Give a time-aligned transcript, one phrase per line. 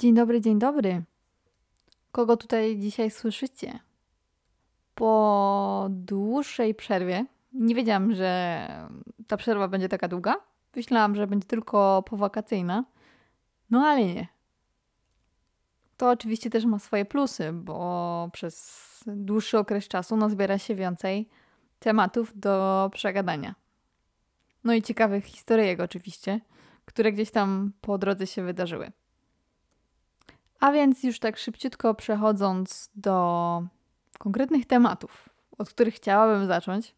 [0.00, 1.02] Dzień dobry, dzień dobry.
[2.12, 3.78] Kogo tutaj dzisiaj słyszycie?
[4.94, 8.68] Po dłuższej przerwie, nie wiedziałam, że
[9.26, 10.36] ta przerwa będzie taka długa.
[10.76, 12.84] Myślałam, że będzie tylko powakacyjna.
[13.70, 14.28] No ale nie.
[15.96, 21.28] To oczywiście też ma swoje plusy, bo przez dłuższy okres czasu nazbiera się więcej
[21.78, 23.54] tematów do przegadania.
[24.64, 26.40] No i ciekawych historyjek oczywiście,
[26.84, 28.92] które gdzieś tam po drodze się wydarzyły.
[30.60, 33.62] A więc już tak szybciutko przechodząc do
[34.18, 35.28] konkretnych tematów,
[35.58, 36.94] od których chciałabym zacząć,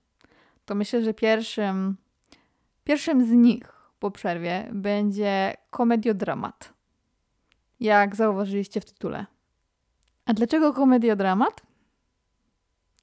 [0.64, 1.96] to myślę, że pierwszym,
[2.84, 6.72] pierwszym z nich po przerwie będzie komediodramat.
[7.80, 9.26] Jak zauważyliście w tytule.
[10.26, 11.62] A dlaczego komediodramat?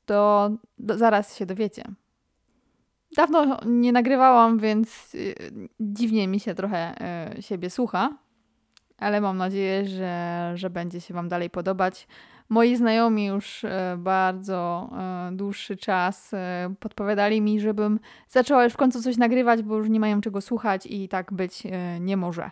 [0.05, 1.83] To do, zaraz się dowiecie.
[3.15, 5.35] Dawno nie nagrywałam, więc y,
[5.79, 6.95] dziwnie mi się trochę
[7.37, 8.17] y, siebie słucha,
[8.99, 12.07] ale mam nadzieję, że, że będzie się Wam dalej podobać.
[12.49, 18.77] Moi znajomi już e, bardzo e, dłuższy czas e, podpowiadali mi, żebym zaczęła już w
[18.77, 21.63] końcu coś nagrywać, bo już nie mają czego słuchać i tak być
[21.99, 22.51] nie może.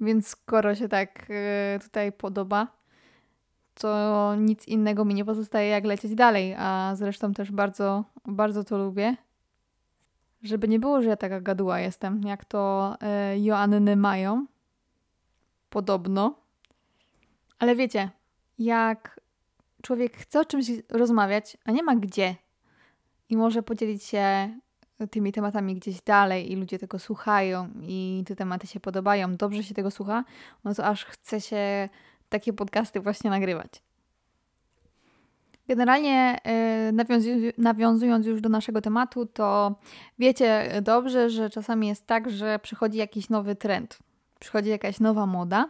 [0.00, 1.26] Więc skoro się tak
[1.82, 2.66] tutaj podoba,
[3.74, 8.78] to nic innego mi nie pozostaje jak lecieć dalej, a zresztą też bardzo, bardzo to
[8.78, 9.16] lubię.
[10.42, 12.94] Żeby nie było, że ja taka gaduła jestem, jak to
[13.36, 14.46] Joanny mają.
[15.72, 16.34] Podobno.
[17.58, 18.10] Ale wiecie,
[18.58, 19.20] jak
[19.82, 22.36] człowiek chce o czymś rozmawiać, a nie ma gdzie
[23.28, 24.58] i może podzielić się
[25.10, 29.74] tymi tematami gdzieś dalej i ludzie tego słuchają i te tematy się podobają, dobrze się
[29.74, 30.24] tego słucha,
[30.64, 31.88] no to aż chce się
[32.28, 33.82] takie podcasty właśnie nagrywać.
[35.68, 36.38] Generalnie
[37.34, 39.74] yy, nawiązując już do naszego tematu, to
[40.18, 43.98] wiecie dobrze, że czasami jest tak, że przychodzi jakiś nowy trend,
[44.42, 45.68] przychodzi jakaś nowa moda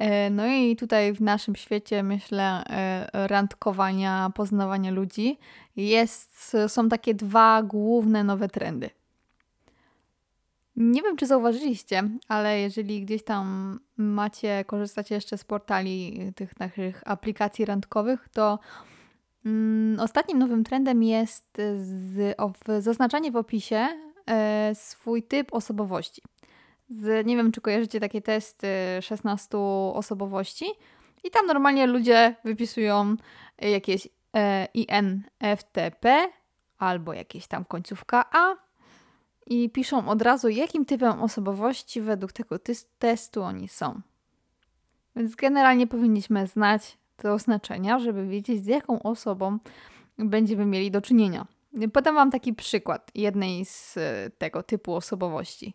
[0.00, 5.38] E, no i tutaj w naszym świecie, myślę, e, randkowania, poznawania ludzi,
[5.76, 8.90] jest, są takie dwa główne nowe trendy.
[10.76, 17.02] Nie wiem, czy zauważyliście, ale jeżeli gdzieś tam macie, korzystacie jeszcze z portali tych naszych
[17.06, 18.58] aplikacji randkowych, to
[19.46, 23.88] mm, ostatnim nowym trendem jest z, o, zaznaczanie w opisie
[24.26, 26.22] e, swój typ osobowości
[26.90, 28.68] z, nie wiem czy kojarzycie takie testy
[29.00, 29.58] 16
[29.94, 30.66] osobowości
[31.24, 33.16] i tam normalnie ludzie wypisują
[33.58, 36.28] jakieś e, INFTP
[36.78, 38.54] albo jakieś tam końcówka A
[39.46, 42.56] i piszą od razu jakim typem osobowości według tego
[42.98, 44.00] testu oni są.
[45.16, 49.58] Więc generalnie powinniśmy znać te oznaczenia, żeby wiedzieć z jaką osobą
[50.18, 51.46] będziemy mieli do czynienia.
[51.92, 55.74] Podam Wam taki przykład jednej z e, tego typu osobowości.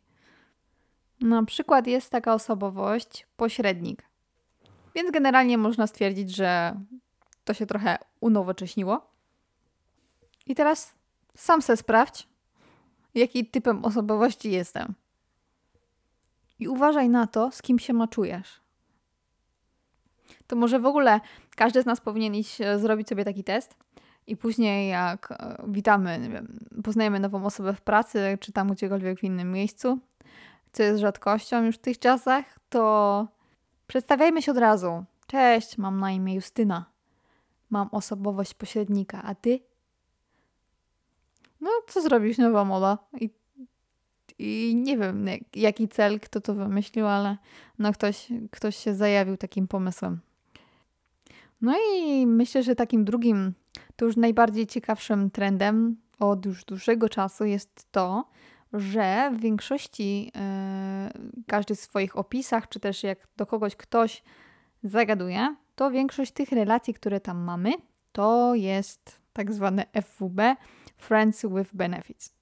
[1.22, 4.04] Na przykład jest taka osobowość pośrednik.
[4.96, 6.80] Więc generalnie można stwierdzić, że
[7.46, 9.12] to się trochę unowocześniło.
[10.46, 10.96] I teraz
[11.36, 12.28] sam se sprawdź,
[13.16, 14.94] jaki typem osobowości jestem.
[16.60, 18.62] I uważaj na to, z kim się maczujesz.
[20.48, 21.20] To może w ogóle
[21.56, 23.76] każdy z nas powinien iść e, zrobić sobie taki test
[24.28, 29.24] i później jak e, witamy, wiem, poznajemy nową osobę w pracy, czy tam gdziekolwiek w
[29.24, 30.00] innym miejscu,
[30.76, 33.28] co jest rzadkością już w tych czasach, to
[33.88, 35.04] przedstawiajmy się od razu.
[35.28, 36.86] Cześć, mam na imię Justyna.
[37.70, 39.60] Mam osobowość pośrednika, a ty?
[41.62, 42.98] No, co zrobić, nowa moda.
[43.22, 43.30] I,
[44.40, 45.26] I nie wiem,
[45.56, 47.38] jaki cel, kto to wymyślił, ale
[47.80, 50.20] no ktoś, ktoś się zajawił takim pomysłem.
[51.62, 53.54] No i myślę, że takim drugim,
[53.96, 58.26] to już najbardziej ciekawszym trendem od już dłuższego czasu jest to,
[58.80, 64.24] że w większości yy, każdy w swoich opisach, czy też jak do kogoś ktoś
[64.84, 67.72] zagaduje, to większość tych relacji, które tam mamy,
[68.12, 70.56] to jest tak zwane FWB
[70.98, 72.34] Friends with Benefits.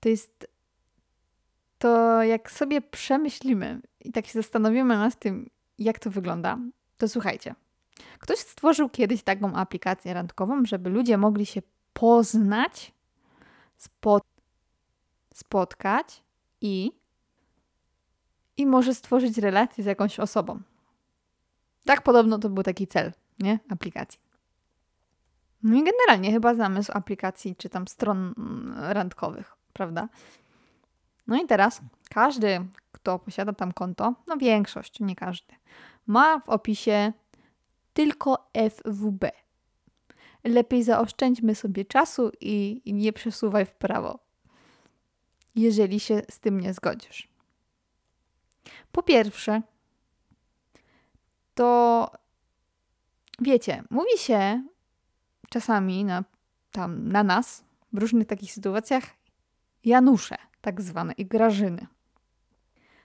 [0.00, 0.46] To jest
[1.78, 6.58] to, jak sobie przemyślimy i tak się zastanowimy nad tym, jak to wygląda,
[6.98, 7.54] to słuchajcie.
[8.18, 11.62] Ktoś stworzył kiedyś taką aplikację randkową, żeby ludzie mogli się
[11.92, 12.92] poznać,
[13.76, 14.35] spotkać
[15.36, 16.22] spotkać
[16.60, 16.92] i
[18.56, 20.60] i może stworzyć relację z jakąś osobą.
[21.84, 23.58] Tak podobno to był taki cel, nie?
[23.68, 24.20] Aplikacji.
[25.62, 28.34] No i generalnie chyba zamysł aplikacji czy tam stron
[28.76, 30.08] randkowych, prawda?
[31.26, 31.80] No i teraz
[32.10, 35.54] każdy, kto posiada tam konto, no większość, nie każdy,
[36.06, 37.12] ma w opisie
[37.92, 39.30] tylko FWB.
[40.44, 44.25] Lepiej zaoszczędźmy sobie czasu i nie przesuwaj w prawo
[45.56, 47.28] jeżeli się z tym nie zgodzisz.
[48.92, 49.62] Po pierwsze,
[51.54, 52.10] to
[53.40, 54.62] wiecie, mówi się
[55.48, 56.24] czasami na,
[56.70, 59.04] tam, na nas w różnych takich sytuacjach
[59.84, 61.86] Janusze, tak zwane, i Grażyny.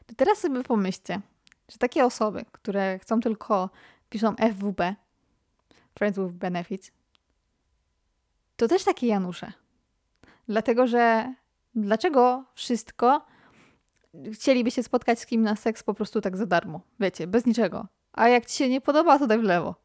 [0.06, 1.22] To teraz sobie pomyślcie,
[1.70, 3.70] że takie osoby, które chcą tylko,
[4.10, 4.96] piszą FWB,
[5.98, 6.92] Friends with Benefits,
[8.56, 9.54] to też takie Janusze.
[10.48, 11.34] Dlatego, że
[11.76, 13.26] dlaczego wszystko
[14.34, 16.82] chcieliby się spotkać z kim na seks po prostu tak za darmo?
[17.00, 17.88] Wiecie, bez niczego.
[18.14, 19.76] A jak ci się nie podoba, to daj w lewo.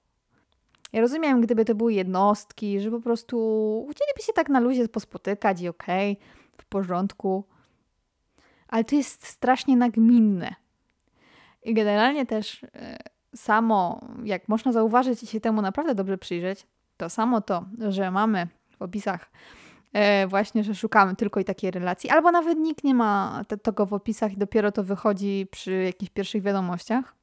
[0.93, 3.37] Ja rozumiem, gdyby to były jednostki, że po prostu
[3.91, 6.27] chcieliby się tak na luzie pospotykać i okej, okay,
[6.59, 7.45] w porządku.
[8.69, 10.55] Ale to jest strasznie nagminne.
[11.63, 12.99] I generalnie też e,
[13.35, 16.67] samo, jak można zauważyć i się temu naprawdę dobrze przyjrzeć,
[16.97, 18.49] to samo to, że mamy
[18.79, 19.31] w opisach
[20.29, 24.33] właśnie, że szukamy tylko i takiej relacji, albo nawet nikt nie ma tego w opisach
[24.33, 27.15] i dopiero to wychodzi przy jakichś pierwszych wiadomościach.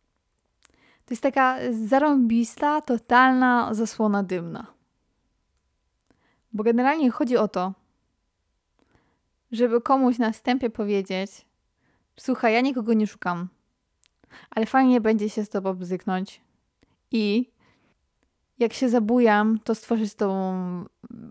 [1.06, 4.68] To jest taka zarąbista, totalna zasłona dymna.
[6.54, 7.74] Bo generalnie chodzi o to,
[9.52, 11.46] żeby komuś na wstępie powiedzieć:
[12.20, 13.48] Słuchaj, ja nikogo nie szukam,
[14.50, 16.42] ale fajnie będzie się z tobą bzyknąć
[17.12, 17.52] i
[18.60, 20.56] jak się zabujam, to stworzyć z tobą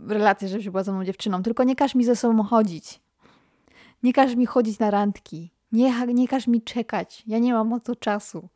[0.08, 1.42] relację, żebyś była ze mną dziewczyną.
[1.42, 3.00] Tylko nie każ mi ze sobą chodzić.
[4.02, 5.50] Nie każ mi chodzić na randki.
[5.72, 7.22] Nie, nie każ mi czekać.
[7.26, 8.48] Ja nie mam na to czasu.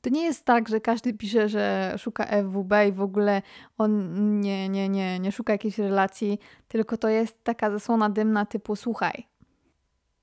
[0.00, 3.42] To nie jest tak, że każdy pisze, że szuka FWB i w ogóle
[3.78, 4.10] on
[4.40, 6.38] nie, nie, nie, nie szuka jakiejś relacji,
[6.68, 9.26] tylko to jest taka zasłona dymna typu słuchaj,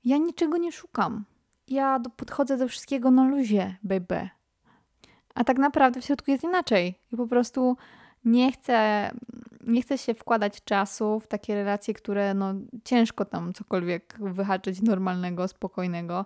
[0.04, 1.24] ja niczego nie szukam.
[1.68, 4.28] Ja podchodzę do wszystkiego na luzie, baby.
[5.36, 6.98] A tak naprawdę w środku jest inaczej.
[7.12, 7.76] I po prostu
[8.24, 9.10] nie chcę,
[9.66, 12.54] nie chcę się wkładać czasu w takie relacje, które no,
[12.84, 16.24] ciężko tam cokolwiek wyhaczyć normalnego, spokojnego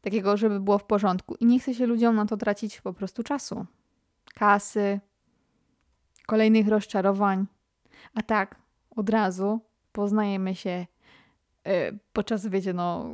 [0.00, 1.34] takiego, żeby było w porządku.
[1.40, 3.66] I nie chce się ludziom na to tracić po prostu czasu,
[4.34, 5.00] kasy,
[6.26, 7.46] kolejnych rozczarowań.
[8.14, 8.56] A tak,
[8.96, 9.60] od razu
[9.92, 10.86] poznajemy się
[11.64, 13.10] yy, podczas, wiecie, no,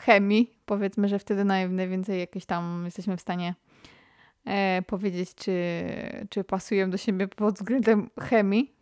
[0.00, 0.58] chemii.
[0.66, 3.54] Powiedzmy, że wtedy najwięcej jakieś tam jesteśmy w stanie
[4.48, 5.54] e, powiedzieć, czy,
[6.30, 8.74] czy pasują do siebie pod względem chemii.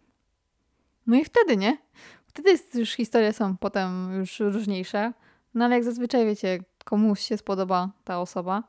[1.07, 1.79] No i wtedy, nie?
[2.27, 5.13] Wtedy jest już historie są potem już różniejsze.
[5.55, 8.63] No ale jak zazwyczaj, wiecie, komuś się spodoba ta osoba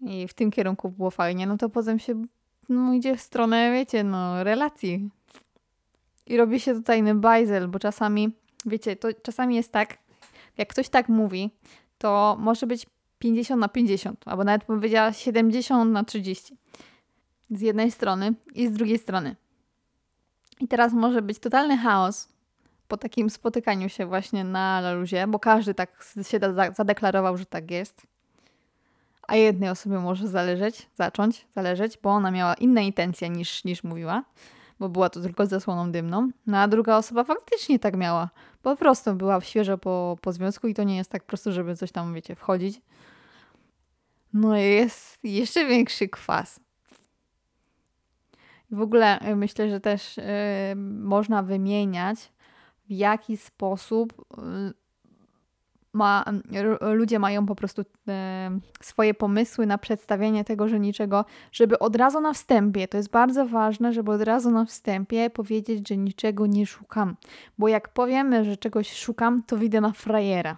[0.00, 2.24] i w tym kierunku było fajnie, no to potem się
[2.68, 5.10] no, idzie w stronę, wiecie, no, relacji.
[6.26, 8.36] I robi się tutaj bajzel, bo czasami,
[8.66, 9.98] wiecie, to czasami jest tak,
[10.58, 11.50] jak ktoś tak mówi,
[11.98, 12.86] to może być
[13.22, 16.56] 50 na 50, albo nawet bym powiedziała 70 na 30.
[17.50, 19.36] Z jednej strony i z drugiej strony.
[20.60, 22.28] I teraz może być totalny chaos,
[22.88, 26.38] po takim spotykaniu się właśnie na Laluzie, bo każdy tak się
[26.76, 28.02] zadeklarował, że tak jest.
[29.28, 34.24] A jednej osobie może zależeć, zacząć zależeć, bo ona miała inne intencje niż, niż mówiła,
[34.80, 36.30] bo była to tylko zasłoną dymną.
[36.46, 38.30] No a druga osoba faktycznie tak miała.
[38.62, 41.92] Po prostu była świeżo po, po związku i to nie jest tak prosto, żeby coś
[41.92, 42.80] tam, wiecie, wchodzić.
[44.32, 46.60] No jest jeszcze większy kwas.
[48.70, 50.24] W ogóle y, myślę, że też yy,
[51.00, 52.32] można wymieniać
[52.88, 54.82] w jaki sposób y,
[55.92, 56.24] ma,
[56.94, 58.50] ludzie mają po prostu e,
[58.80, 63.46] swoje pomysły na przedstawienie tego, że niczego, żeby od razu na wstępie, to jest bardzo
[63.46, 67.16] ważne, żeby od razu na wstępie powiedzieć, że niczego nie szukam.
[67.58, 70.56] Bo jak powiemy, że czegoś szukam, to widzę na frajera.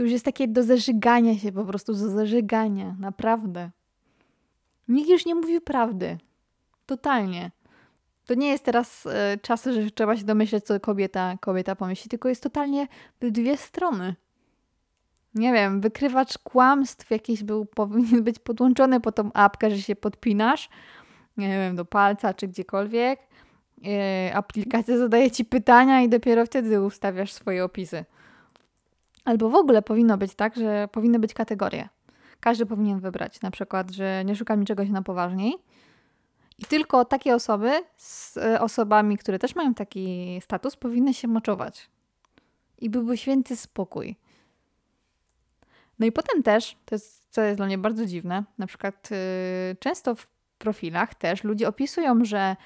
[0.00, 3.70] To już jest takie do zażygania się, po prostu do zażygania, naprawdę.
[4.88, 6.18] Nikt już nie mówi prawdy.
[6.86, 7.50] Totalnie.
[8.26, 12.28] To nie jest teraz e, czas, że trzeba się domyśleć, co kobieta, kobieta pomyśli, tylko
[12.28, 12.86] jest totalnie
[13.20, 14.14] dwie strony.
[15.34, 20.68] Nie wiem, wykrywacz kłamstw jakiś był, powinien być podłączony po tą apkę, że się podpinasz,
[21.36, 23.20] nie wiem, do palca czy gdziekolwiek.
[23.86, 28.04] E, aplikacja zadaje ci pytania i dopiero wtedy ustawiasz swoje opisy.
[29.30, 31.88] Albo w ogóle powinno być tak, że powinny być kategorie.
[32.40, 35.54] Każdy powinien wybrać, na przykład, że nie szukam niczego na poważniej,
[36.58, 41.90] i tylko takie osoby z e, osobami, które też mają taki status, powinny się moczować.
[42.78, 44.16] I byłby święty spokój.
[45.98, 49.76] No i potem też, to jest, co jest dla mnie bardzo dziwne, na przykład yy,
[49.80, 50.26] często w
[50.58, 52.56] profilach też ludzie opisują, że,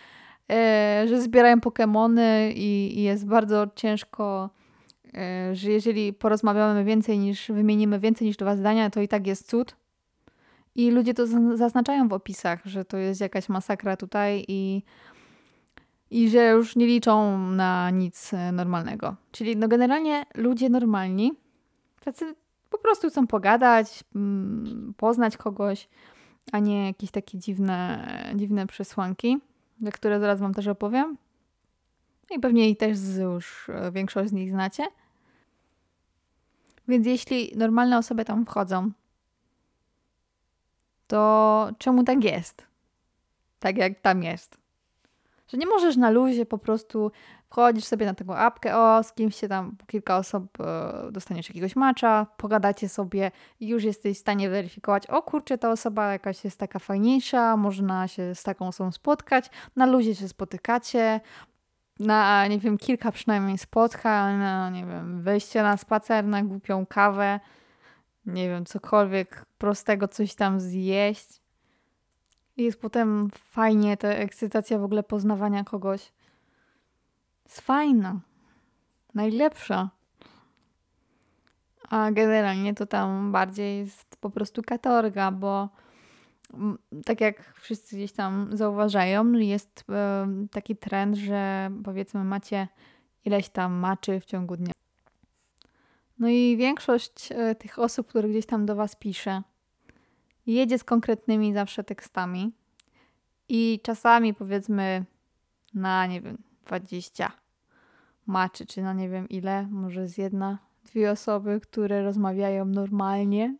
[0.48, 4.50] yy, że zbierają Pokémony i, i, jest bardzo ciężko,
[5.52, 9.76] że jeżeli porozmawiamy więcej niż, wymienimy więcej niż dwa zdania, to i tak jest cud.
[10.74, 14.82] I ludzie to zaznaczają w opisach, że to jest jakaś masakra tutaj i,
[16.10, 19.16] i że już nie liczą na nic e, normalnego.
[19.32, 21.32] Czyli no generalnie ludzie normalni,
[22.04, 22.34] tacy
[22.70, 25.88] po prostu chcą pogadać, mm, poznać kogoś,
[26.52, 29.38] a nie jakieś takie dziwne, dziwne przesłanki,
[29.80, 31.16] za które zaraz Wam też opowiem.
[32.30, 34.82] I pewnie i też już e, większość z nich znacie.
[36.88, 38.90] Więc jeśli normalne osoby tam wchodzą,
[41.06, 42.66] to czemu tak jest?
[43.58, 44.58] Tak jak tam jest.
[45.48, 47.10] Że nie możesz na luzie po prostu
[47.50, 51.76] wchodzisz sobie na taką apkę, o, z kimś się tam kilka osób e, dostaniesz jakiegoś
[51.76, 56.58] macza, pogadacie sobie i już jesteś w stanie weryfikować, o kurczę, ta osoba jakaś jest
[56.58, 61.20] taka fajniejsza, można się z taką osobą spotkać, na luzie się spotykacie,
[62.00, 67.40] na, nie wiem, kilka przynajmniej spotkań, na, nie wiem, wejście na spacer, na głupią kawę,
[68.26, 71.40] nie wiem, cokolwiek prostego, coś tam zjeść.
[72.56, 76.12] I jest potem fajnie, ta ekscytacja w ogóle poznawania kogoś.
[77.44, 78.20] Jest fajna.
[79.14, 79.90] Najlepsza.
[81.90, 85.68] A generalnie to tam bardziej jest po prostu katorga, bo
[87.04, 89.84] tak jak wszyscy gdzieś tam zauważają, jest
[90.50, 92.68] taki trend, że powiedzmy macie
[93.24, 94.72] ileś tam maczy w ciągu dnia.
[96.18, 99.42] No i większość e, tych osób, które gdzieś tam do Was pisze,
[100.46, 102.52] jedzie z konkretnymi zawsze tekstami
[103.48, 105.04] i czasami powiedzmy
[105.74, 107.32] na, nie wiem, 20
[108.26, 113.56] maczy, czy na nie wiem ile, może z jedna, dwie osoby, które rozmawiają normalnie,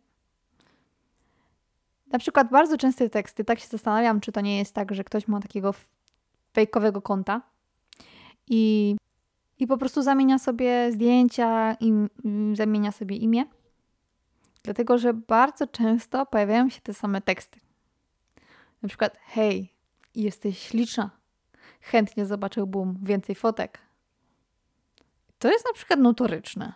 [2.15, 5.27] na przykład bardzo częste teksty, tak się zastanawiam, czy to nie jest tak, że ktoś
[5.27, 5.73] ma takiego
[6.53, 7.41] fejkowego konta
[8.47, 8.95] i,
[9.59, 11.93] i po prostu zamienia sobie zdjęcia i,
[12.53, 13.45] zamienia sobie imię.
[14.63, 17.59] Dlatego, że bardzo często pojawiają się te same teksty.
[18.81, 19.73] Na przykład, hej,
[20.15, 21.09] jesteś śliczna.
[21.81, 23.79] Chętnie zobaczyłbym więcej fotek.
[25.39, 26.73] To jest na przykład notoryczne.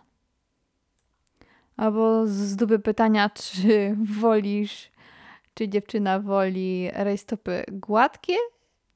[1.76, 4.89] Albo z duby pytania, czy wolisz
[5.60, 8.36] czy dziewczyna woli rajstopy gładkie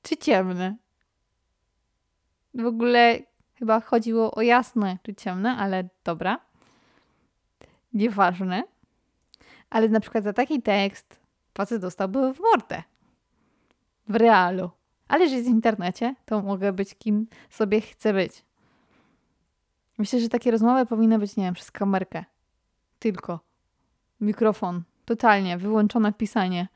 [0.02, 0.76] czy ciemne.
[2.54, 3.18] W ogóle
[3.54, 6.40] chyba chodziło o jasne czy ciemne, ale dobra.
[7.92, 8.64] Nieważne.
[9.70, 11.20] Ale na przykład za taki tekst
[11.54, 12.82] facet dostałby w mordę.
[14.08, 14.70] W realu.
[15.08, 18.44] Ale że jest w internecie, to mogę być kim sobie chcę być.
[19.98, 22.24] Myślę, że takie rozmowy powinny być, nie wiem, przez kamerkę.
[22.98, 23.40] Tylko.
[24.20, 24.82] Mikrofon.
[25.04, 26.68] Totalnie, wyłączone pisanie.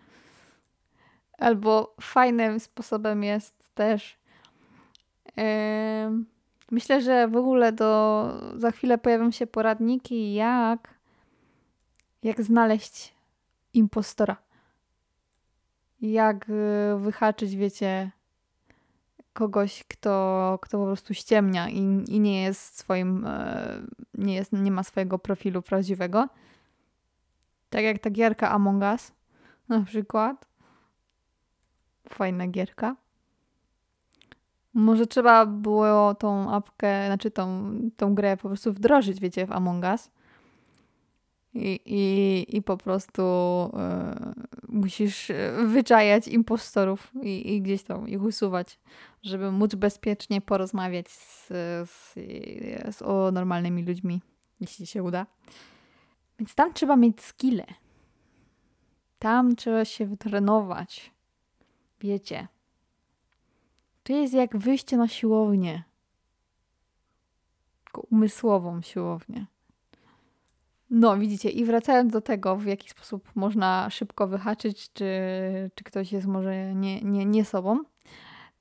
[1.39, 4.19] Albo fajnym sposobem jest też.
[5.37, 5.45] Yy,
[6.71, 10.95] myślę, że w ogóle do, za chwilę pojawią się poradniki, jak,
[12.23, 13.15] jak znaleźć
[13.75, 14.37] impostora.
[16.01, 18.11] Jak y, wyhaczyć, wiecie,
[19.33, 23.83] kogoś, kto, kto po prostu ściemnia i, i nie jest swoim, e,
[24.15, 26.29] nie, jest, nie ma swojego profilu prawdziwego.
[27.71, 29.13] Tak jak ta gierka Among Us
[29.69, 30.49] na przykład.
[32.09, 32.97] Fajna gierka.
[34.75, 39.85] Może trzeba było tą apkę, znaczy tą, tą grę po prostu wdrożyć, wiecie, w Among
[39.85, 40.11] Us.
[41.55, 43.23] I, i, i po prostu
[44.69, 45.33] y, musisz
[45.65, 48.79] wyczajać impostorów i, i gdzieś tam ich usuwać,
[49.23, 51.49] żeby móc bezpiecznie porozmawiać z,
[51.91, 52.15] z,
[52.97, 54.21] z o normalnymi ludźmi,
[54.61, 55.27] jeśli się uda.
[56.39, 57.67] Więc tam trzeba mieć skille.
[59.19, 61.13] Tam trzeba się wytrenować.
[62.01, 62.49] Wiecie.
[64.03, 65.83] To jest jak wyjście na siłownię.
[67.85, 69.47] Tylko umysłową siłownię.
[70.91, 75.11] No, widzicie, i wracając do tego, w jaki sposób można szybko wyhaczyć, czy,
[75.75, 77.79] czy ktoś jest może nie, nie, nie sobą,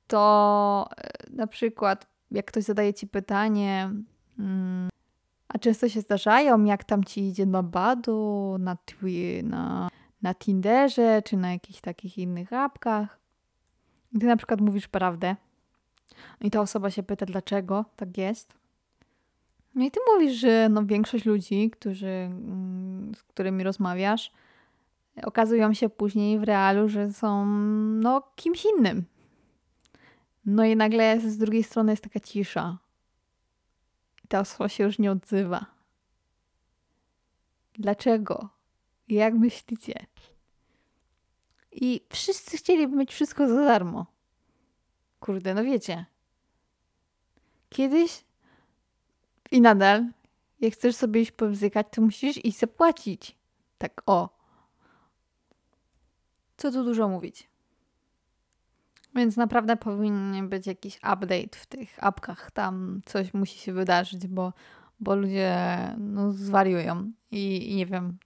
[0.07, 3.91] to e, na przykład, jak ktoś zadaje ci pytanie,
[4.39, 4.89] mm,
[5.49, 9.89] a często się zdarzają, jak tam ci idzie na Badu, na, twi- na,
[10.21, 13.19] na Tinderze, czy na jakichś takich innych apkach.
[14.19, 15.35] Ty na przykład mówisz prawdę.
[16.41, 18.53] I ta osoba się pyta, dlaczego tak jest.
[19.75, 24.31] No i ty mówisz, że no większość ludzi, którzy, mm, z którymi rozmawiasz,
[25.23, 27.45] okazują się później w realu, że są
[28.01, 29.05] no kimś innym.
[30.45, 32.77] No i nagle z drugiej strony jest taka cisza
[34.27, 35.65] ta osoba się już nie odzywa.
[37.73, 38.49] Dlaczego?
[39.07, 40.05] Jak myślicie?
[41.71, 44.05] I wszyscy chcieliby mieć wszystko za darmo.
[45.19, 46.05] Kurde, no wiecie.
[47.69, 48.23] Kiedyś
[49.51, 50.05] i nadal,
[50.59, 53.35] jak chcesz sobie iść pobzykać, to musisz iść zapłacić.
[53.77, 54.29] Tak o.
[56.57, 57.49] Co tu dużo mówić.
[59.17, 62.51] Więc naprawdę powinien być jakiś update w tych apkach.
[62.51, 64.53] Tam coś musi się wydarzyć, bo,
[64.99, 65.57] bo ludzie
[65.97, 67.11] no, zwariują.
[67.31, 68.17] I, I, nie wiem,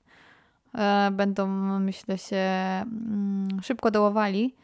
[0.75, 1.47] e, będą,
[1.79, 4.55] myślę, się mm, szybko dołowali,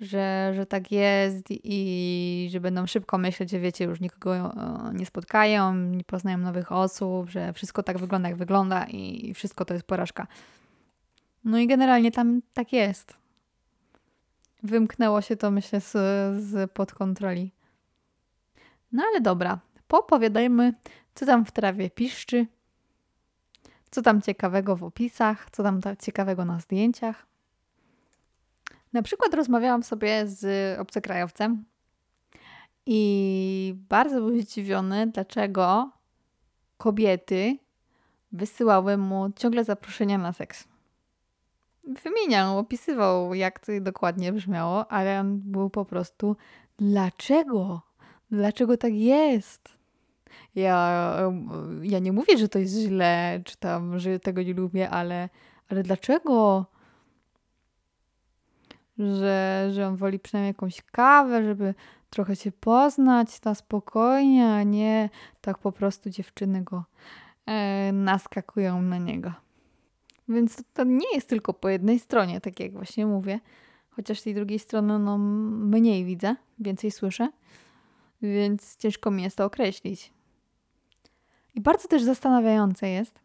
[0.00, 5.06] że, że tak jest i że będą szybko myśleć, że wiecie, już nikogo e, nie
[5.06, 9.86] spotkają, nie poznają nowych osób, że wszystko tak wygląda, jak wygląda i wszystko to jest
[9.86, 10.26] porażka.
[11.44, 13.19] No i generalnie tam tak jest.
[14.62, 15.92] Wymknęło się to, myślę, z,
[16.44, 17.52] z pod kontroli.
[18.92, 20.74] No ale dobra, popowiadajmy,
[21.14, 22.46] co tam w trawie piszczy,
[23.90, 27.26] co tam ciekawego w opisach, co tam ciekawego na zdjęciach.
[28.92, 31.64] Na przykład rozmawiałam sobie z obcokrajowcem
[32.86, 35.90] i bardzo był zdziwiony, dlaczego
[36.78, 37.58] kobiety
[38.32, 40.68] wysyłały mu ciągle zaproszenia na seks.
[42.04, 46.36] Wymieniał, opisywał, jak to dokładnie brzmiało, ale on był po prostu
[46.78, 47.82] dlaczego?
[48.30, 49.78] Dlaczego tak jest?
[50.54, 51.16] Ja,
[51.82, 55.28] ja nie mówię, że to jest źle, czy tam, że tego nie lubię, ale,
[55.68, 56.66] ale dlaczego?
[58.98, 61.74] Że, że on woli przynajmniej jakąś kawę, żeby
[62.10, 66.84] trochę się poznać na spokojnie, a nie tak po prostu dziewczyny go
[67.46, 69.32] e, naskakują na niego.
[70.30, 73.40] Więc to nie jest tylko po jednej stronie, tak jak właśnie mówię.
[73.90, 77.28] Chociaż tej drugiej strony no, mniej widzę, więcej słyszę,
[78.22, 80.12] więc ciężko mi jest to określić.
[81.54, 83.20] I bardzo też zastanawiające jest,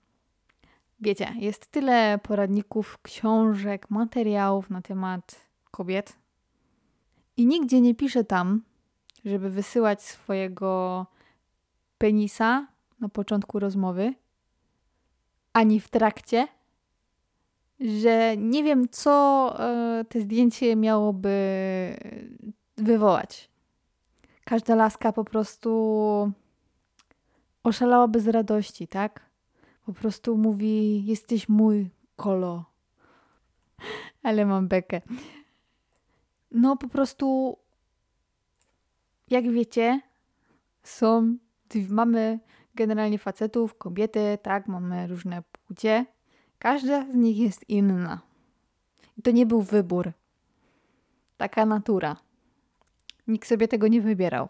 [1.00, 5.35] wiecie, jest tyle poradników, książek, materiałów na temat
[5.71, 6.17] kobiet
[7.38, 8.62] i nigdzie nie pisze tam,
[9.25, 11.05] żeby wysyłać swojego
[11.97, 12.67] penisa
[13.00, 14.13] na początku rozmowy,
[15.53, 16.47] ani w trakcie,
[17.79, 21.38] że nie wiem, co e, te zdjęcie miałoby
[22.77, 23.50] wywołać.
[24.46, 26.32] Każda laska po prostu
[27.63, 29.29] oszalałaby z radości, tak?
[29.86, 32.65] Po prostu mówi: Jesteś mój kolo.
[34.24, 35.01] Ale mam bekę.
[36.51, 37.58] No, po prostu,
[39.30, 40.02] jak wiecie,
[40.84, 41.38] są,
[41.89, 42.39] mamy
[42.76, 46.06] generalnie facetów, kobiety, tak, mamy różne płcie.
[46.65, 48.21] Każda z nich jest inna.
[49.17, 50.12] I to nie był wybór.
[51.38, 52.17] Taka natura.
[53.28, 54.49] Nikt sobie tego nie wybierał.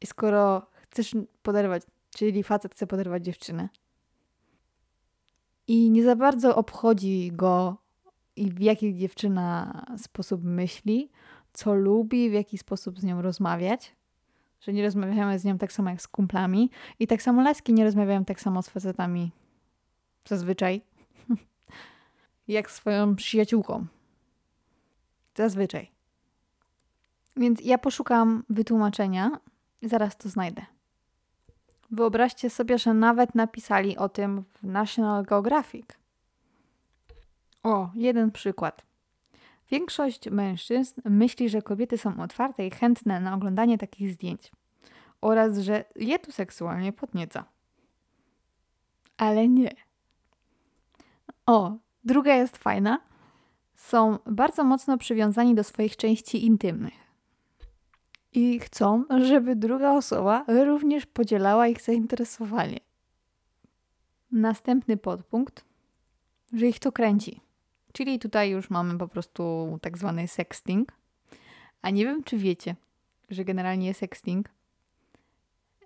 [0.00, 3.68] I skoro chcesz poderwać, czyli facet chce poderwać dziewczynę
[5.66, 7.76] i nie za bardzo obchodzi go
[8.36, 11.10] i w jaki dziewczyna sposób myśli,
[11.52, 13.96] co lubi, w jaki sposób z nią rozmawiać,
[14.60, 17.84] że nie rozmawiamy z nią tak samo jak z kumplami i tak samo laski nie
[17.84, 19.32] rozmawiają tak samo z facetami
[20.28, 20.82] Zazwyczaj.
[22.48, 23.86] Jak swoją przyjaciółką.
[25.34, 25.90] Zazwyczaj.
[27.36, 29.40] Więc ja poszukam wytłumaczenia,
[29.82, 30.66] zaraz to znajdę.
[31.90, 35.86] Wyobraźcie sobie, że nawet napisali o tym w National Geographic.
[37.62, 38.82] O, jeden przykład.
[39.70, 44.52] Większość mężczyzn myśli, że kobiety są otwarte i chętne na oglądanie takich zdjęć
[45.20, 47.44] oraz że je tu seksualnie podnieca.
[49.16, 49.87] Ale nie.
[51.48, 53.00] O, druga jest fajna.
[53.74, 56.94] Są bardzo mocno przywiązani do swoich części intymnych.
[58.32, 62.80] I chcą, żeby druga osoba również podzielała ich zainteresowanie.
[64.32, 65.64] Następny podpunkt,
[66.52, 67.40] że ich to kręci.
[67.92, 70.92] Czyli tutaj już mamy po prostu tak zwany sexting.
[71.82, 72.76] A nie wiem, czy wiecie,
[73.30, 74.48] że generalnie sexting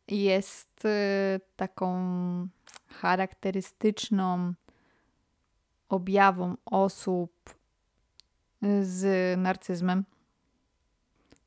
[0.08, 1.98] jest y, taką
[2.88, 4.54] charakterystyczną
[5.92, 7.32] objawom osób
[8.82, 9.04] z
[9.38, 10.04] narcyzmem,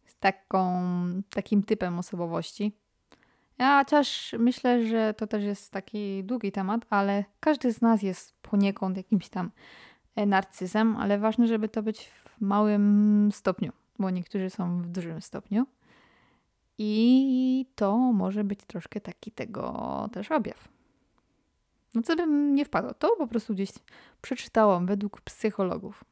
[0.05, 0.81] z taką,
[1.29, 2.71] takim typem osobowości.
[3.57, 8.41] Ja chociaż myślę, że to też jest taki długi temat, ale każdy z nas jest
[8.41, 9.51] poniekąd jakimś tam
[10.15, 15.21] e, narcyzem, ale ważne, żeby to być w małym stopniu, bo niektórzy są w dużym
[15.21, 15.65] stopniu.
[16.77, 20.74] I to może być troszkę taki tego też objaw.
[21.95, 23.71] No co bym nie wpadło, to po prostu gdzieś
[24.21, 26.03] przeczytałam według psychologów.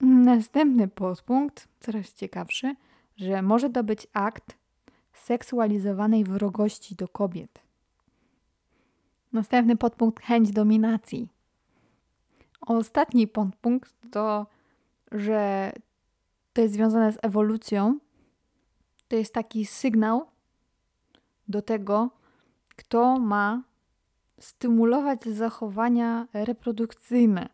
[0.00, 2.74] Następny podpunkt, coraz ciekawszy,
[3.16, 4.56] że może to być akt
[5.12, 7.62] seksualizowanej wrogości do kobiet.
[9.32, 11.28] Następny podpunkt chęć dominacji.
[12.60, 14.46] Ostatni podpunkt to,
[15.12, 15.72] że
[16.52, 17.98] to jest związane z ewolucją.
[19.08, 20.26] To jest taki sygnał
[21.48, 22.10] do tego,
[22.76, 23.62] kto ma
[24.44, 27.48] stymulować zachowania reprodukcyjne.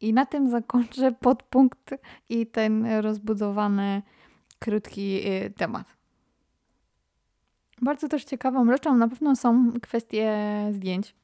[0.00, 1.94] I na tym zakończę podpunkt
[2.28, 4.02] i ten rozbudowany,
[4.58, 5.96] krótki y, temat.
[7.82, 10.36] Bardzo też ciekawą rzeczą na pewno są kwestie
[10.72, 11.14] zdjęć.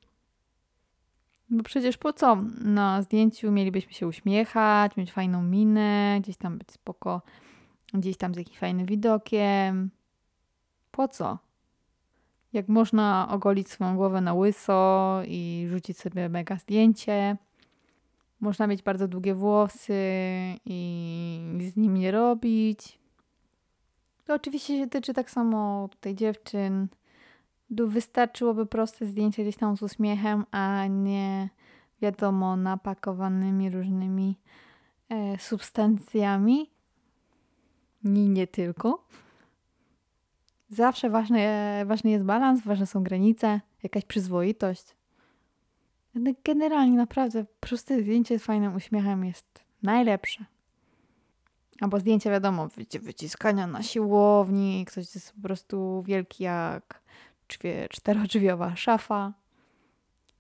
[1.50, 6.72] Bo przecież po co na zdjęciu mielibyśmy się uśmiechać, mieć fajną minę, gdzieś tam być
[6.72, 7.22] spoko,
[7.94, 9.90] gdzieś tam z jakimś fajnym widokiem.
[10.90, 11.38] Po co?
[12.54, 17.36] Jak można ogolić swoją głowę na łyso i rzucić sobie mega zdjęcie.
[18.40, 19.94] Można mieć bardzo długie włosy
[20.64, 22.98] i z nimi nie robić.
[24.24, 26.88] To oczywiście się tyczy tak samo tutaj dziewczyn.
[27.70, 31.48] Wystarczyłoby proste zdjęcie gdzieś tam z uśmiechem, a nie
[32.02, 34.38] wiadomo napakowanymi różnymi
[35.08, 36.70] e, substancjami.
[38.04, 39.04] I nie tylko.
[40.68, 41.48] Zawsze ważny,
[41.86, 44.96] ważny jest balans, ważne są granice, jakaś przyzwoitość.
[46.44, 50.44] Generalnie naprawdę proste zdjęcie z fajnym uśmiechem jest najlepsze.
[51.80, 52.68] Albo zdjęcia, wiadomo,
[53.02, 57.02] wyciskania na siłowni, ktoś jest po prostu wielki jak
[57.90, 59.32] czterodrzwiowa szafa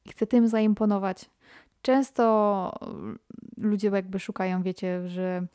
[0.04, 1.30] i chce tym zaimponować.
[1.82, 2.72] Często
[3.56, 5.46] ludzie jakby szukają, wiecie, że,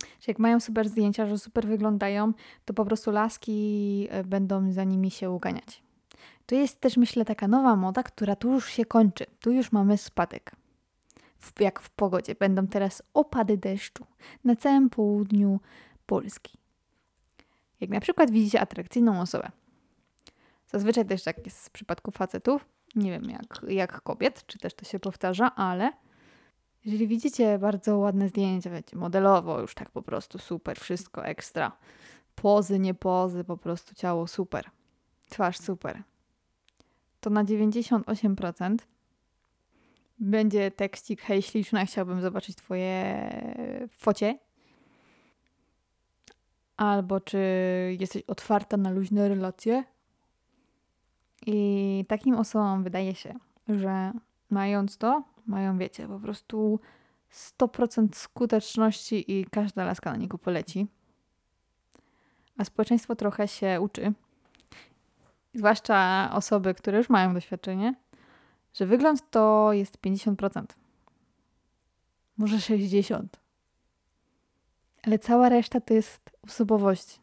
[0.00, 2.32] że jak mają super zdjęcia, że super wyglądają,
[2.64, 5.82] to po prostu laski e, będą za nimi się uganiać.
[6.46, 9.26] To jest też, myślę, taka nowa moda, która tu już się kończy.
[9.40, 10.52] Tu już mamy spadek.
[11.38, 12.34] W, jak w pogodzie.
[12.34, 14.06] Będą teraz opady deszczu
[14.44, 15.60] na całym południu
[16.06, 16.58] Polski.
[17.80, 19.50] Jak na przykład widzicie atrakcyjną osobę.
[20.66, 22.66] Zazwyczaj też tak jest w przypadku facetów.
[22.94, 25.92] Nie wiem jak, jak kobiet, czy też to się powtarza, ale
[26.84, 31.72] jeżeli widzicie bardzo ładne zdjęcia, wiecie, modelowo, już tak po prostu super, wszystko ekstra.
[32.34, 34.70] Pozy, nie pozy, po prostu ciało super.
[35.28, 36.02] Twarz super
[37.20, 38.76] to na 98%
[40.18, 43.30] będzie tekstik hej śliczna, chciałbym zobaczyć twoje
[43.90, 44.38] focie.
[46.76, 47.38] Albo czy
[48.00, 49.84] jesteś otwarta na luźne relacje.
[51.46, 53.34] I takim osobom wydaje się,
[53.68, 54.12] że
[54.50, 56.80] mając to, mają, wiecie, po prostu
[57.32, 60.86] 100% skuteczności i każda laska na niego poleci.
[62.58, 64.12] A społeczeństwo trochę się uczy
[65.54, 67.94] zwłaszcza osoby, które już mają doświadczenie,
[68.74, 70.64] że wygląd to jest 50%.
[72.36, 73.24] Może 60%.
[75.02, 77.20] Ale cała reszta to jest osobowość.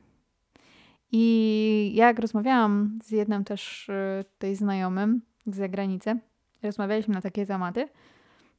[1.12, 6.20] I jak rozmawiałam z jednym też y, tutaj znajomym z zagranicy,
[6.64, 7.90] rozmawialiśmy na takie tematy,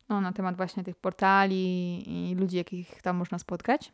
[0.09, 3.93] no, na temat właśnie tych portali i ludzi, jakich tam można spotkać,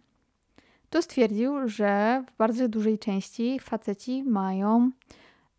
[0.91, 4.91] to stwierdził, że w bardzo dużej części faceci mają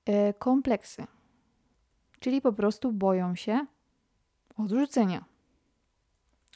[0.06, 1.08] E, kompleksy.
[2.20, 3.66] Czyli po prostu boją się
[4.58, 5.26] odrzucenia.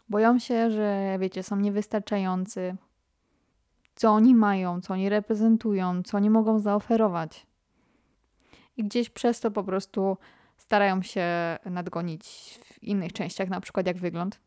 [0.10, 2.76] Boją się, że wiecie, są niewystarczający,
[3.96, 7.48] co oni mają, co oni reprezentują, co oni mogą zaoferować.
[8.78, 10.18] I gdzieś przez to po prostu
[10.60, 11.26] starają się
[11.66, 14.40] nadgonić w innych częściach, na przykład jak wygląd.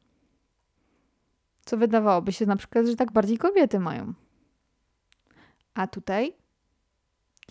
[1.64, 4.14] Co wydawałoby się na przykład, że tak bardziej kobiety mają.
[5.74, 6.34] A tutaj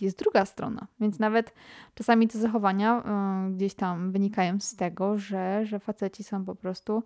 [0.00, 0.86] jest druga strona.
[1.00, 1.54] Więc nawet
[1.94, 3.02] czasami te zachowania
[3.48, 7.02] y, gdzieś tam wynikają z tego, że, że faceci są po prostu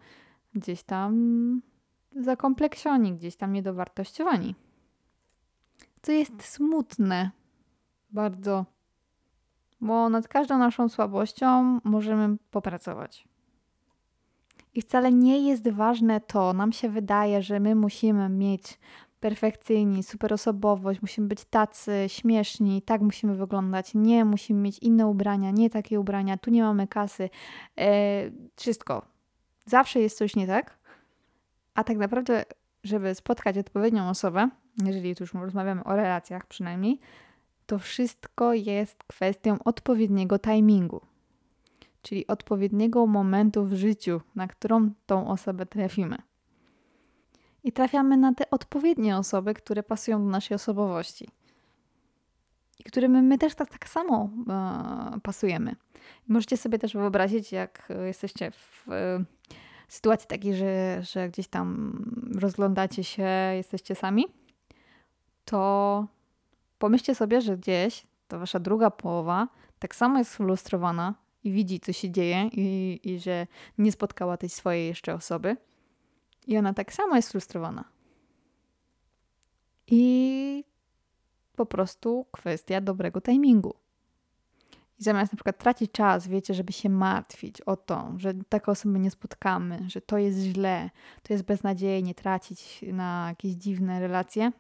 [0.55, 1.63] gdzieś tam
[2.17, 4.55] zakompleksioni, gdzieś tam niedowartościowani.
[6.03, 7.31] Co jest smutne
[8.11, 8.67] bardzo,
[9.87, 13.29] bo nad każdą naszą słabością możemy popracować.
[14.75, 18.79] I wcale nie jest ważne to, nam się wydaje, że my musimy mieć
[19.21, 25.51] perfekcyjni, super osobowość, musimy być tacy śmieszni, tak musimy wyglądać, nie, musimy mieć inne ubrania,
[25.51, 27.31] nie takie ubrania, tu nie mamy kasy,
[27.79, 27.91] e,
[28.57, 29.03] wszystko.
[29.67, 30.79] Zawsze jest coś nie tak,
[31.75, 32.45] a tak naprawdę,
[32.85, 34.49] żeby spotkać odpowiednią osobę,
[34.85, 37.01] jeżeli już rozmawiamy o relacjach przynajmniej,
[37.67, 41.01] to wszystko jest kwestią odpowiedniego timingu,
[42.03, 46.17] czyli odpowiedniego momentu w życiu, na którą tą osobę trafimy
[47.67, 51.29] i trafiamy na te odpowiednie osoby, które pasują do naszej osobowości.
[52.79, 55.77] I którym my też tak, tak samo e, pasujemy.
[56.29, 59.25] możecie sobie też wyobrazić, jak jesteście w e,
[59.89, 61.99] sytuacji takiej, że, że gdzieś tam
[62.41, 64.25] rozglądacie się, jesteście sami,
[65.45, 66.07] to
[66.79, 71.93] pomyślcie sobie, że gdzieś ta wasza druga połowa tak samo jest frustrowana i widzi, co
[71.93, 73.47] się dzieje, i, i że
[73.79, 75.57] nie spotkała tej swojej jeszcze osoby
[76.47, 77.85] i ona tak samo jest frustrowana.
[79.87, 80.65] I
[81.57, 83.75] po prostu kwestia dobrego timingu.
[84.99, 88.99] I zamiast na przykład tracić czas, wiecie, żeby się martwić o to, że takie osoby
[88.99, 90.91] nie spotkamy, że to jest źle,
[91.23, 94.53] to jest beznadziejnie tracić na jakieś dziwne relacje,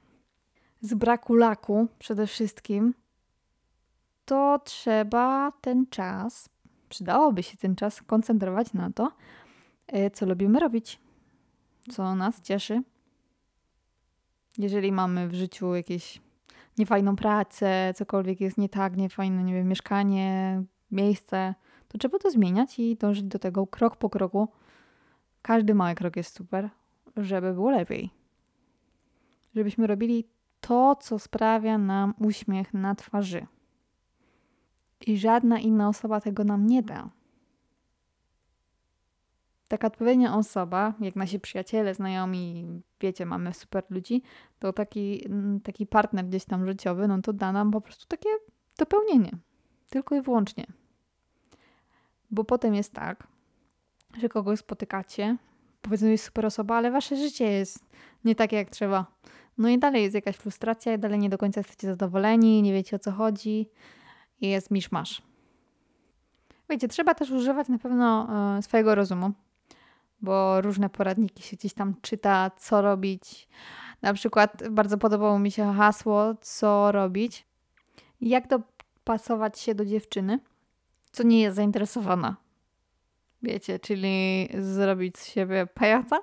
[0.86, 2.94] z braku laku przede wszystkim,
[4.24, 6.48] to trzeba ten czas
[6.88, 9.12] przydałoby się ten czas koncentrować na to,
[9.86, 11.00] e, co lubimy robić,
[11.90, 12.82] co nas cieszy.
[14.58, 16.20] Jeżeli mamy w życiu jakieś
[16.78, 21.54] niefajną pracę, cokolwiek jest nie tak, niefajne, nie wiem, mieszkanie, miejsce,
[21.88, 24.48] to trzeba to zmieniać i dążyć do tego krok po kroku.
[25.42, 26.70] Każdy mały krok jest super,
[27.16, 28.10] żeby było lepiej.
[29.54, 30.24] Żebyśmy robili
[30.60, 33.46] to, co sprawia nam uśmiech na twarzy.
[35.06, 37.10] I żadna inna osoba tego nam nie da.
[39.68, 42.66] Taka odpowiednia osoba, jak nasi przyjaciele, znajomi,
[43.00, 44.22] wiecie, mamy super ludzi,
[44.58, 48.28] to taki, mm, taki partner gdzieś tam życiowy, no to da nam po prostu takie
[48.78, 49.30] dopełnienie.
[49.90, 50.66] Tylko i wyłącznie.
[52.30, 53.26] Bo potem jest tak,
[54.18, 55.36] że kogoś spotykacie,
[55.82, 57.84] powiedzmy jest super osoba, ale wasze życie jest
[58.24, 59.06] nie takie jak trzeba.
[59.58, 62.96] No i dalej jest jakaś frustracja, i dalej nie do końca jesteście zadowoleni, nie wiecie
[62.96, 63.70] o co chodzi
[64.40, 65.22] i jest miszmasz.
[66.70, 69.32] Wiecie, trzeba też używać na pewno y, swojego rozumu,
[70.20, 73.48] bo różne poradniki się gdzieś tam czyta, co robić.
[74.02, 77.46] Na przykład bardzo podobało mi się hasło, co robić,
[78.20, 80.40] jak dopasować się do dziewczyny,
[81.12, 82.36] co nie jest zainteresowana.
[83.42, 86.20] Wiecie, czyli zrobić z siebie pajaca e,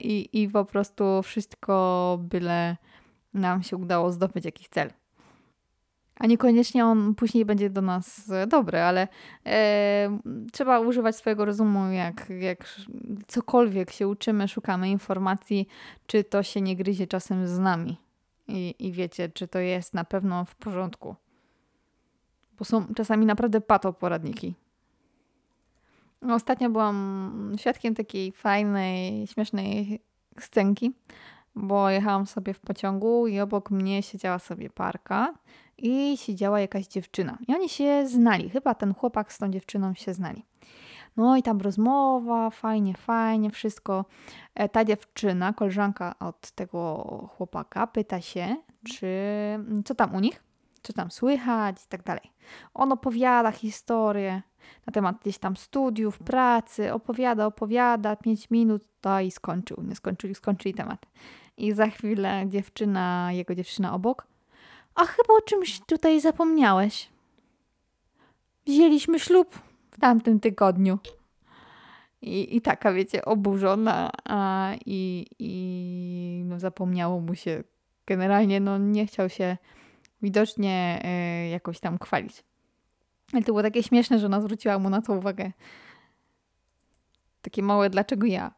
[0.00, 2.76] i, i po prostu wszystko byle
[3.34, 4.90] nam się udało zdobyć jakiś cel.
[6.16, 9.08] A niekoniecznie on później będzie do nas dobry, ale
[9.46, 10.18] e,
[10.52, 12.74] trzeba używać swojego rozumu, jak, jak
[13.26, 15.68] cokolwiek się uczymy, szukamy informacji,
[16.06, 17.96] czy to się nie gryzie czasem z nami.
[18.48, 21.14] I, I wiecie, czy to jest na pewno w porządku.
[22.58, 24.54] Bo są czasami naprawdę pato poradniki.
[26.30, 30.00] Ostatnio byłam świadkiem takiej fajnej, śmiesznej
[30.40, 30.92] scenki,
[31.54, 35.34] bo jechałam sobie w pociągu i obok mnie siedziała sobie parka
[35.78, 37.38] i siedziała jakaś dziewczyna.
[37.48, 40.44] I oni się znali, chyba ten chłopak z tą dziewczyną się znali.
[41.16, 44.04] No i tam rozmowa, fajnie, fajnie, wszystko.
[44.54, 47.04] E, ta dziewczyna, koleżanka od tego
[47.36, 48.56] chłopaka, pyta się,
[48.88, 49.08] czy
[49.84, 50.44] co tam u nich,
[50.82, 52.32] co tam słychać i tak dalej.
[52.74, 54.42] On opowiada historię
[54.86, 59.82] na temat gdzieś tam studiów, pracy, opowiada, opowiada, pięć minut, to i skończył.
[59.82, 61.06] Nie skończyli, skończyli temat.
[61.56, 64.26] I za chwilę dziewczyna, jego dziewczyna obok,
[64.94, 67.10] a chyba o czymś tutaj zapomniałeś.
[68.66, 69.58] Wzięliśmy ślub
[69.90, 70.98] w tamtym tygodniu.
[72.22, 77.64] I, i taka, wiecie, oburzona a, i, i no, zapomniało mu się.
[78.06, 79.56] Generalnie no, nie chciał się
[80.22, 81.02] widocznie
[81.46, 82.44] y, jakoś tam chwalić.
[83.32, 85.52] Ale to było takie śmieszne, że ona zwróciła mu na to uwagę.
[87.42, 88.54] Takie małe, dlaczego ja?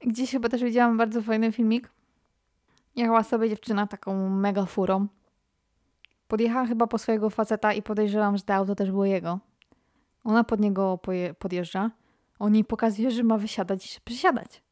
[0.00, 1.90] Gdzieś chyba też widziałam bardzo fajny filmik.
[2.96, 5.06] Jechała sobie dziewczyna taką mega furą.
[6.28, 9.38] Podjechała chyba po swojego faceta i podejrzewam, że to auto też było jego.
[10.24, 10.98] Ona pod niego
[11.38, 11.90] podjeżdża.
[12.38, 14.62] On jej pokazuje, że ma wysiadać i się przysiadać.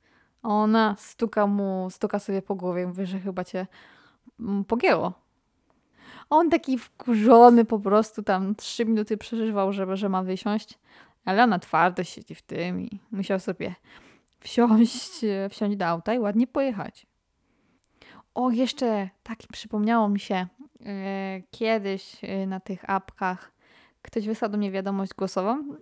[0.42, 2.86] Ona stuka mu, stuka sobie po głowie.
[2.86, 3.66] Mówi, że chyba cię
[4.40, 5.21] mm, pogięło.
[6.32, 10.78] On taki wkurzony po prostu tam trzy minuty przeżywał, żeby, że ma wysiąść.
[11.24, 13.74] Ale ona twardo siedzi w tym i musiał sobie
[14.40, 17.06] wsiąść, wsiąść do auta i ładnie pojechać.
[18.34, 20.46] O, jeszcze taki przypomniało mi się
[20.80, 20.86] yy,
[21.50, 23.52] kiedyś yy, na tych apkach
[24.02, 25.76] ktoś wysłał do mnie wiadomość głosową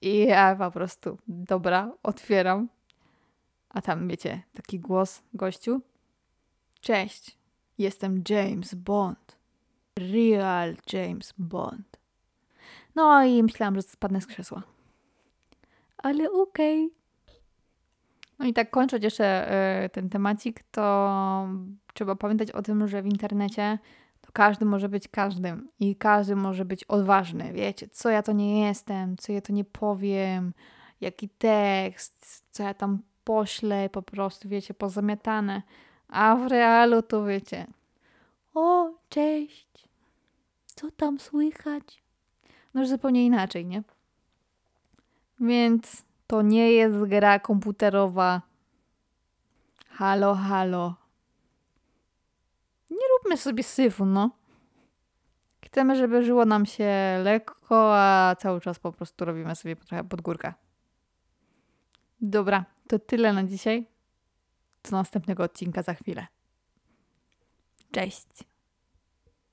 [0.00, 2.68] i ja po prostu, dobra, otwieram.
[3.68, 5.80] A tam, wiecie, taki głos gościu.
[6.80, 7.38] Cześć,
[7.78, 9.39] jestem James Bond.
[9.98, 12.00] Real James Bond.
[12.94, 14.62] No i myślałam, że spadnę z krzesła.
[15.98, 16.84] Ale okej.
[16.84, 17.00] Okay.
[18.38, 19.52] No i tak kończąc jeszcze
[19.84, 21.48] y, ten temacik, to
[21.94, 23.78] trzeba pamiętać o tym, że w internecie
[24.20, 27.52] to każdy może być każdym i każdy może być odważny.
[27.52, 30.52] Wiecie, co ja to nie jestem, co ja to nie powiem,
[31.00, 35.62] jaki tekst, co ja tam poślę, po prostu, wiecie, pozamiatane.
[36.08, 37.66] A w realu to wiecie.
[38.54, 39.69] O, cześć.
[40.80, 42.02] Co tam słychać?
[42.74, 43.82] No już zupełnie inaczej, nie?
[45.40, 48.42] Więc to nie jest gra komputerowa.
[49.88, 50.94] Halo, halo.
[52.90, 54.30] Nie róbmy sobie syfu, no.
[55.64, 56.90] Chcemy, żeby żyło nam się
[57.24, 60.54] lekko, a cały czas po prostu robimy sobie trochę pod górkę.
[62.20, 63.86] Dobra, to tyle na dzisiaj.
[64.82, 66.26] Do następnego odcinka za chwilę.
[67.92, 68.49] Cześć.